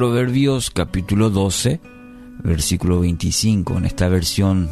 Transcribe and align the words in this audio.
Proverbios 0.00 0.70
capítulo 0.70 1.28
12, 1.28 1.78
versículo 2.42 3.00
25, 3.00 3.76
en 3.76 3.84
esta 3.84 4.08
versión 4.08 4.70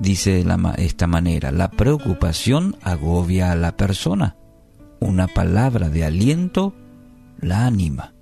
dice 0.00 0.42
de 0.42 0.74
esta 0.78 1.06
manera, 1.06 1.52
la 1.52 1.70
preocupación 1.70 2.74
agobia 2.82 3.52
a 3.52 3.54
la 3.54 3.76
persona, 3.76 4.34
una 4.98 5.28
palabra 5.28 5.88
de 5.88 6.04
aliento 6.04 6.74
la 7.40 7.64
anima. 7.64 8.12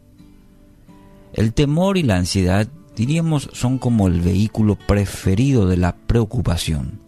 El 1.33 1.55
temor 1.55 1.96
y 1.96 2.03
la 2.03 2.17
ansiedad, 2.17 2.69
diríamos, 2.95 3.49
son 3.55 3.79
como 3.79 4.07
el 4.07 4.21
vehículo 4.21 4.77
preferido 4.77 5.67
de 5.67 5.79
la 5.79 5.97
preocupación. 5.97 7.00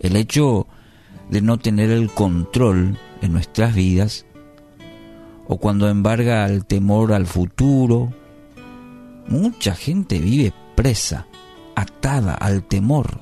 El 0.00 0.16
hecho 0.16 0.66
de 1.30 1.40
no 1.40 1.56
tener 1.60 1.90
el 1.90 2.10
control 2.10 2.98
en 3.20 3.32
nuestras 3.32 3.76
vidas, 3.76 4.26
o 5.52 5.58
cuando 5.58 5.86
embarga 5.90 6.46
el 6.46 6.64
temor 6.64 7.12
al 7.12 7.26
futuro, 7.26 8.10
mucha 9.28 9.74
gente 9.74 10.18
vive 10.18 10.54
presa, 10.74 11.26
atada 11.76 12.32
al 12.32 12.62
temor. 12.62 13.20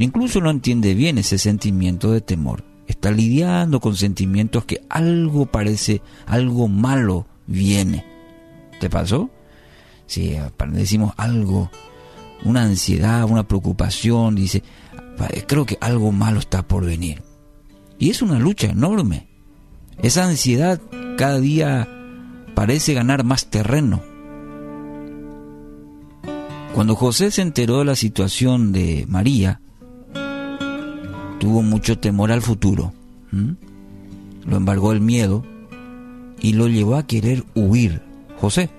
Incluso 0.00 0.40
no 0.40 0.50
entiende 0.50 0.94
bien 0.94 1.18
ese 1.18 1.38
sentimiento 1.38 2.10
de 2.10 2.20
temor. 2.20 2.64
Está 2.88 3.12
lidiando 3.12 3.78
con 3.78 3.94
sentimientos 3.94 4.64
que 4.64 4.80
algo 4.88 5.46
parece, 5.46 6.02
algo 6.26 6.66
malo 6.66 7.28
viene. 7.46 8.04
¿Te 8.80 8.90
pasó? 8.90 9.30
Si 10.06 10.36
decimos 10.72 11.14
algo, 11.16 11.70
una 12.44 12.64
ansiedad, 12.64 13.22
una 13.30 13.46
preocupación, 13.46 14.34
dice, 14.34 14.64
creo 15.46 15.64
que 15.64 15.78
algo 15.80 16.10
malo 16.10 16.40
está 16.40 16.66
por 16.66 16.84
venir. 16.84 17.22
Y 18.00 18.10
es 18.10 18.20
una 18.20 18.40
lucha 18.40 18.66
enorme. 18.66 19.28
Esa 20.02 20.24
ansiedad 20.24 20.80
cada 21.16 21.40
día 21.40 21.88
parece 22.54 22.94
ganar 22.94 23.24
más 23.24 23.46
terreno. 23.46 24.02
Cuando 26.74 26.96
José 26.96 27.30
se 27.30 27.42
enteró 27.42 27.78
de 27.78 27.84
la 27.84 27.94
situación 27.94 28.72
de 28.72 29.04
María, 29.08 29.60
tuvo 31.38 31.62
mucho 31.62 31.98
temor 31.98 32.32
al 32.32 32.42
futuro. 32.42 32.92
Lo 34.44 34.56
embargó 34.56 34.92
el 34.92 35.00
miedo 35.00 35.44
y 36.40 36.54
lo 36.54 36.68
llevó 36.68 36.96
a 36.96 37.06
querer 37.06 37.44
huir. 37.54 38.02
José. 38.40 38.70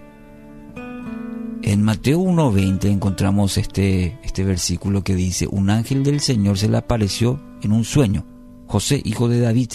En 1.62 1.82
Mateo 1.82 2.20
1.20 2.20 2.92
encontramos 2.92 3.58
este, 3.58 4.20
este 4.24 4.44
versículo 4.44 5.04
que 5.04 5.16
dice, 5.16 5.48
un 5.50 5.70
ángel 5.72 6.04
del 6.04 6.20
Señor 6.20 6.60
se 6.60 6.70
le 6.70 6.78
apareció 6.78 7.42
en 7.64 7.72
un 7.72 7.84
sueño. 7.84 8.26
José, 8.68 9.02
hijo 9.04 9.30
de 9.30 9.40
David, 9.40 9.70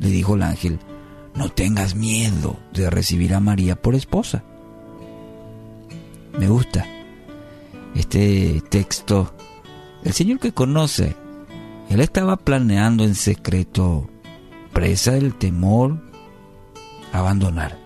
le 0.00 0.08
dijo 0.08 0.34
el 0.34 0.42
ángel, 0.42 0.80
no 1.40 1.48
tengas 1.48 1.94
miedo 1.94 2.58
de 2.74 2.90
recibir 2.90 3.32
a 3.32 3.40
María 3.40 3.74
por 3.74 3.94
esposa. 3.94 4.44
Me 6.38 6.48
gusta 6.48 6.86
este 7.94 8.62
texto. 8.68 9.34
El 10.04 10.12
Señor 10.12 10.38
que 10.38 10.52
conoce, 10.52 11.16
Él 11.88 12.02
estaba 12.02 12.36
planeando 12.36 13.04
en 13.04 13.14
secreto, 13.14 14.10
presa 14.74 15.12
del 15.12 15.34
temor, 15.34 16.02
abandonar. 17.10 17.78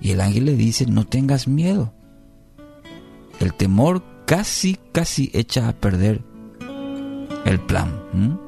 Y 0.00 0.12
el 0.12 0.20
ángel 0.20 0.44
le 0.44 0.54
dice, 0.54 0.86
no 0.86 1.04
tengas 1.04 1.48
miedo. 1.48 1.92
El 3.40 3.52
temor 3.52 4.04
casi, 4.26 4.78
casi 4.92 5.28
echa 5.34 5.68
a 5.68 5.72
perder 5.72 6.22
el 7.44 7.58
plan. 7.58 8.38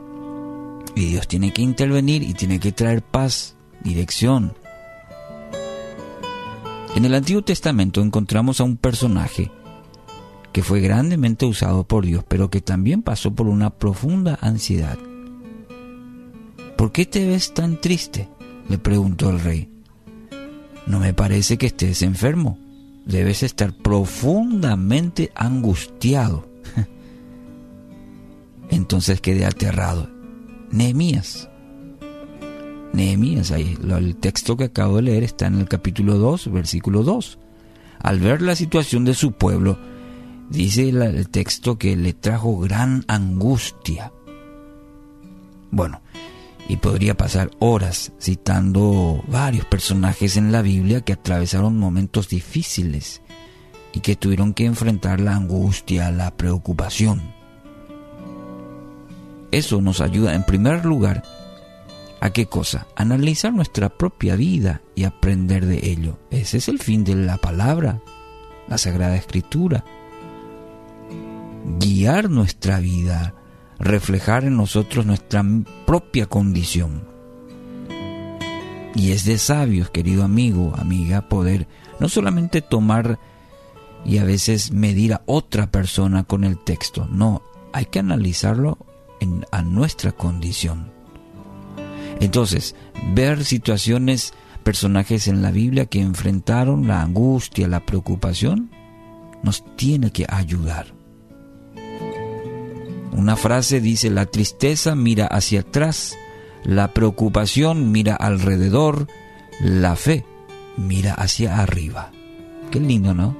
Y 0.94 1.06
Dios 1.06 1.27
tiene 1.27 1.53
que 1.53 1.62
intervenir 1.62 2.22
y 2.22 2.34
tiene 2.34 2.60
que 2.60 2.71
traer 2.71 3.03
paz, 3.03 3.56
dirección. 3.82 4.54
En 6.94 7.04
el 7.04 7.15
Antiguo 7.15 7.43
Testamento 7.43 8.00
encontramos 8.03 8.60
a 8.60 8.65
un 8.65 8.76
personaje 8.76 9.50
que 10.53 10.62
fue 10.62 10.81
grandemente 10.81 11.47
usado 11.47 11.84
por 11.84 12.04
Dios, 12.04 12.25
pero 12.28 12.50
que 12.50 12.60
también 12.60 13.03
pasó 13.03 13.34
por 13.34 13.47
una 13.47 13.71
profunda 13.71 14.38
ansiedad. 14.41 14.98
¿Por 16.76 16.92
qué 16.92 17.06
te 17.06 17.26
ves 17.26 17.54
tan 17.54 17.81
triste? 17.81 18.28
le 18.69 18.78
preguntó 18.78 19.31
el 19.31 19.41
rey. 19.41 19.71
No 20.87 21.00
me 21.00 21.15
parece 21.15 21.59
que 21.59 21.66
estés 21.66 22.03
enfermo 22.03 22.59
debes 23.04 23.42
estar 23.42 23.72
profundamente 23.72 25.32
angustiado. 25.34 26.48
Entonces 28.71 29.21
quedé 29.21 29.44
aterrado. 29.44 30.10
Nehemías. 30.71 31.48
Nehemías, 32.92 33.50
ahí, 33.50 33.78
el 33.82 34.16
texto 34.16 34.56
que 34.56 34.64
acabo 34.64 34.97
de 34.97 35.03
leer 35.03 35.25
está 35.25 35.47
en 35.47 35.60
el 35.60 35.69
capítulo 35.69 36.19
2, 36.19 36.53
versículo 36.53 37.03
2. 37.03 37.38
Al 38.00 38.20
ver 38.20 38.42
la 38.42 38.54
situación 38.54 39.04
de 39.04 39.14
su 39.14 39.32
pueblo, 39.32 39.78
dice 40.50 40.88
el 40.88 41.28
texto 41.30 41.78
que 41.78 41.97
le 41.97 42.12
trajo 42.12 42.58
gran 42.58 43.04
angustia. 43.08 44.12
Bueno, 45.70 46.03
y 46.69 46.76
podría 46.76 47.16
pasar 47.16 47.50
horas 47.60 48.12
citando 48.20 49.24
varios 49.26 49.64
personajes 49.64 50.36
en 50.36 50.53
la 50.53 50.60
Biblia 50.60 51.00
que 51.00 51.14
atravesaron 51.14 51.78
momentos 51.78 52.28
difíciles 52.28 53.22
y 53.94 54.00
que 54.00 54.16
tuvieron 54.16 54.53
que 54.53 54.66
enfrentar 54.66 55.20
la 55.20 55.34
angustia, 55.34 56.10
la 56.10 56.36
preocupación. 56.36 57.22
Eso 59.50 59.80
nos 59.80 60.00
ayuda 60.00 60.34
en 60.34 60.44
primer 60.44 60.84
lugar 60.84 61.22
a 62.22 62.31
qué 62.31 62.47
cosa? 62.47 62.87
Analizar 62.94 63.53
nuestra 63.53 63.88
propia 63.88 64.37
vida 64.37 64.81
y 64.94 65.03
aprender 65.03 65.66
de 65.66 65.91
ello. 65.91 66.21
Ese 66.31 66.59
es 66.59 66.69
el 66.69 66.78
fin 66.78 67.03
de 67.03 67.16
la 67.16 67.37
palabra, 67.37 68.00
la 68.69 68.78
Sagrada 68.78 69.16
Escritura. 69.16 69.84
Guiar 71.81 72.31
nuestra 72.31 72.78
vida 72.78 73.34
reflejar 73.81 74.44
en 74.44 74.56
nosotros 74.56 75.05
nuestra 75.05 75.44
propia 75.84 76.27
condición. 76.27 77.09
Y 78.94 79.10
es 79.10 79.25
de 79.25 79.37
sabios, 79.39 79.91
querido 79.91 80.22
amigo, 80.22 80.75
amiga, 80.78 81.28
poder 81.28 81.66
no 81.99 82.09
solamente 82.09 82.62
tomar 82.62 83.19
y 84.04 84.19
a 84.19 84.25
veces 84.25 84.71
medir 84.71 85.15
a 85.15 85.22
otra 85.27 85.72
persona 85.72 86.22
con 86.22 86.44
el 86.44 86.56
texto, 86.62 87.09
no, 87.10 87.43
hay 87.72 87.87
que 87.87 87.99
analizarlo 87.99 88.78
en, 89.19 89.44
a 89.50 89.62
nuestra 89.62 90.12
condición. 90.12 91.02
Entonces, 92.22 92.77
ver 93.15 93.44
situaciones, 93.44 94.33
personajes 94.62 95.27
en 95.27 95.43
la 95.43 95.50
Biblia 95.50 95.87
que 95.87 96.00
enfrentaron 96.00 96.87
la 96.87 97.03
angustia, 97.03 97.66
la 97.66 97.84
preocupación, 97.84 98.71
nos 99.43 99.65
tiene 99.75 100.12
que 100.12 100.25
ayudar. 100.28 100.87
Una 103.10 103.34
frase 103.34 103.81
dice, 103.81 104.09
la 104.09 104.27
tristeza 104.27 104.94
mira 104.94 105.27
hacia 105.27 105.60
atrás, 105.62 106.16
la 106.62 106.94
preocupación 106.94 107.91
mira 107.91 108.15
alrededor, 108.15 109.09
la 109.60 109.97
fe 109.97 110.25
mira 110.77 111.15
hacia 111.15 111.59
arriba. 111.59 112.12
Qué 112.71 112.78
lindo, 112.78 113.15
¿no? 113.15 113.37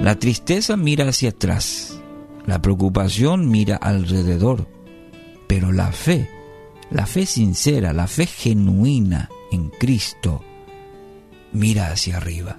La 0.00 0.18
tristeza 0.18 0.76
mira 0.76 1.08
hacia 1.08 1.30
atrás, 1.30 2.00
la 2.44 2.60
preocupación 2.60 3.48
mira 3.48 3.76
alrededor, 3.76 4.66
pero 5.46 5.70
la 5.70 5.92
fe, 5.92 6.28
la 6.92 7.06
fe 7.06 7.26
sincera, 7.26 7.92
la 7.92 8.06
fe 8.06 8.26
genuina 8.26 9.30
en 9.50 9.70
Cristo, 9.70 10.42
mira 11.52 11.90
hacia 11.90 12.18
arriba. 12.18 12.58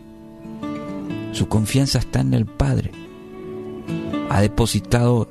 Su 1.31 1.47
confianza 1.47 1.99
está 1.99 2.21
en 2.21 2.33
el 2.33 2.45
Padre. 2.45 2.91
Ha 4.29 4.41
depositado 4.41 5.29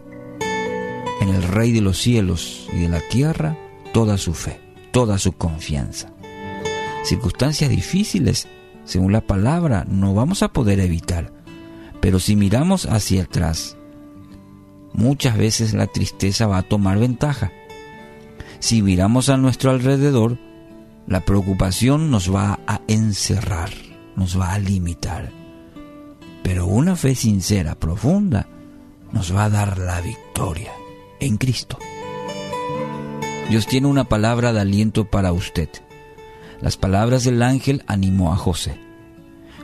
en 1.21 1.29
el 1.29 1.43
Rey 1.43 1.73
de 1.73 1.81
los 1.81 1.99
cielos 1.99 2.69
y 2.73 2.81
de 2.81 2.89
la 2.89 3.01
tierra 3.09 3.57
toda 3.93 4.19
su 4.19 4.35
fe, 4.35 4.61
toda 4.93 5.19
su 5.19 5.33
confianza. 5.33 6.13
Circunstancias 7.05 7.71
difíciles, 7.71 8.49
según 8.85 9.13
la 9.13 9.21
palabra, 9.21 9.85
no 9.89 10.15
vamos 10.15 10.43
a 10.43 10.53
poder 10.53 10.79
evitar, 10.81 11.33
pero 12.01 12.21
si 12.21 12.37
miramos 12.37 12.87
hacia 12.87 13.23
atrás, 13.23 13.77
muchas 14.93 15.37
veces 15.37 15.75
la 15.75 15.89
tristeza 15.89 16.47
va 16.47 16.59
a 16.59 16.63
tomar 16.63 16.99
ventaja. 16.99 17.53
Si 18.63 18.81
miramos 18.81 19.29
a 19.29 19.37
nuestro 19.37 19.73
alrededor, 19.73 20.39
la 21.09 21.25
preocupación 21.25 22.13
nos 22.13 22.33
va 22.33 22.61
a 22.69 22.81
encerrar, 22.87 23.71
nos 24.15 24.39
va 24.39 24.53
a 24.53 24.61
limitar. 24.61 25.33
Pero 26.45 26.69
una 26.69 26.95
fe 26.95 27.17
sincera, 27.17 27.75
profunda, 27.75 28.47
nos 29.11 29.35
va 29.35 29.47
a 29.47 29.51
dar 29.51 29.79
la 29.79 30.01
victoria 30.01 30.71
en 31.19 31.39
Cristo. 31.39 31.77
Dios 33.51 33.67
tiene 33.67 33.89
una 33.89 34.05
palabra 34.05 34.53
de 34.53 34.61
aliento 34.61 35.11
para 35.11 35.33
usted. 35.33 35.69
Las 36.61 36.77
palabras 36.77 37.25
del 37.25 37.43
ángel 37.43 37.83
animó 37.89 38.33
a 38.33 38.37
José. 38.37 38.79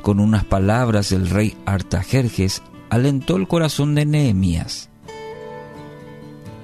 Con 0.02 0.18
unas 0.18 0.42
palabras 0.42 1.12
el 1.12 1.30
rey 1.30 1.56
Artajerjes 1.66 2.64
alentó 2.90 3.36
el 3.36 3.46
corazón 3.46 3.94
de 3.94 4.06
Nehemías. 4.06 4.90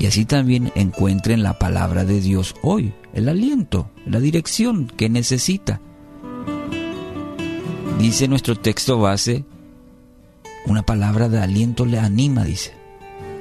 Y 0.05 0.07
así 0.07 0.27
también 0.27 0.71
encuentren 0.75 1.43
la 1.43 1.59
palabra 1.59 2.05
de 2.05 2.21
Dios 2.21 2.55
hoy, 2.61 2.93
el 3.15 3.27
aliento, 3.27 3.89
la 4.05 4.21
dirección 4.21 4.87
que 4.87 5.09
necesita. 5.09 5.81
Dice 7.99 8.29
nuestro 8.29 8.55
texto 8.55 8.99
base, 8.99 9.47
una 10.67 10.83
palabra 10.83 11.31
de 11.31 11.39
aliento 11.39 11.87
le 11.87 11.99
anima, 11.99 12.45
dice. 12.45 12.75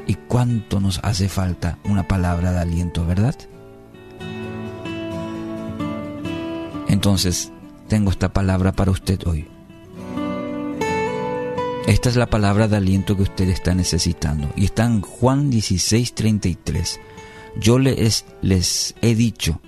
¿Y 0.07 0.13
cuánto 0.13 0.79
nos 0.79 1.01
hace 1.03 1.27
falta 1.27 1.79
una 1.83 2.07
palabra 2.07 2.53
de 2.53 2.59
aliento, 2.59 3.05
verdad? 3.05 3.35
Entonces, 6.87 7.51
tengo 7.89 8.09
esta 8.09 8.31
palabra 8.31 8.71
para 8.71 8.91
usted 8.91 9.19
hoy. 9.27 9.52
Esta 11.87 12.07
es 12.07 12.15
la 12.15 12.29
palabra 12.29 12.69
de 12.69 12.77
aliento 12.77 13.17
que 13.17 13.23
usted 13.23 13.49
está 13.49 13.75
necesitando. 13.75 14.49
Y 14.55 14.65
está 14.65 14.85
en 14.85 15.01
Juan 15.01 15.49
16, 15.49 16.13
33. 16.13 16.99
Yo 17.59 17.77
les, 17.77 18.25
he 19.01 19.15
dicho 19.15 19.59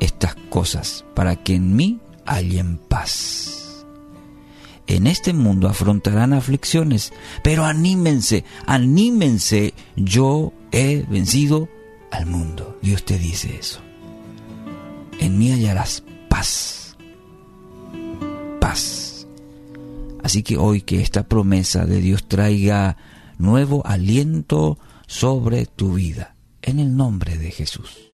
estas 0.00 0.34
cosas 0.48 1.04
para 1.14 1.36
que 1.36 1.54
en 1.54 1.76
mí 1.76 2.00
hallen 2.24 2.78
paz. 2.78 3.84
En 4.86 5.06
este 5.06 5.34
mundo 5.34 5.68
afrontarán 5.68 6.32
aflicciones, 6.32 7.12
pero 7.44 7.64
anímense, 7.64 8.44
anímense, 8.66 9.74
yo 9.94 10.52
he 10.72 11.04
vencido 11.08 11.68
al 12.10 12.26
mundo. 12.26 12.78
Dios 12.82 13.04
te 13.04 13.18
dice 13.18 13.56
eso. 13.60 13.80
En 15.20 15.38
mí 15.38 15.52
hallarás. 15.52 16.02
Paz. 16.28 16.79
Así 20.30 20.44
que 20.44 20.58
hoy 20.58 20.82
que 20.82 21.02
esta 21.02 21.24
promesa 21.24 21.86
de 21.86 22.00
Dios 22.00 22.28
traiga 22.28 22.96
nuevo 23.38 23.84
aliento 23.84 24.78
sobre 25.08 25.66
tu 25.66 25.94
vida, 25.94 26.36
en 26.62 26.78
el 26.78 26.96
nombre 26.96 27.36
de 27.36 27.50
Jesús. 27.50 28.08